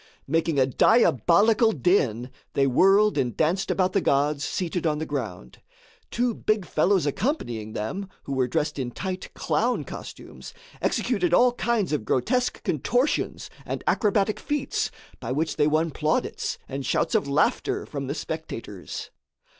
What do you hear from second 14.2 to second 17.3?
feats, by which they won plaudits and shouts of